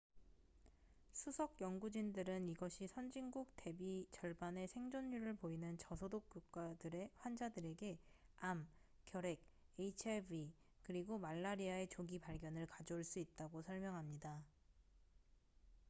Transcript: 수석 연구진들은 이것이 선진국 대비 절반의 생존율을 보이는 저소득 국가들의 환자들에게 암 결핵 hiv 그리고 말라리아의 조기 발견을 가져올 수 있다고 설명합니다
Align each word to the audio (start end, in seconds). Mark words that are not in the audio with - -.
수석 1.11 1.61
연구진들은 1.61 2.49
이것이 2.49 2.87
선진국 2.87 3.51
대비 3.55 4.07
절반의 4.09 4.67
생존율을 4.67 5.35
보이는 5.35 5.77
저소득 5.77 6.27
국가들의 6.27 7.11
환자들에게 7.19 7.99
암 8.37 8.67
결핵 9.05 9.43
hiv 9.77 10.51
그리고 10.81 11.19
말라리아의 11.19 11.87
조기 11.89 12.17
발견을 12.17 12.65
가져올 12.65 13.03
수 13.03 13.19
있다고 13.19 13.61
설명합니다 13.61 14.43